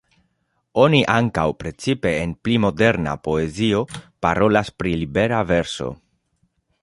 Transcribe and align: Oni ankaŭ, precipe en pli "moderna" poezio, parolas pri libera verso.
Oni 0.83 1.01
ankaŭ, 1.15 1.43
precipe 1.63 2.13
en 2.21 2.33
pli 2.47 2.57
"moderna" 2.63 3.13
poezio, 3.27 3.83
parolas 4.27 4.75
pri 4.81 4.95
libera 5.03 5.43
verso. 5.55 5.93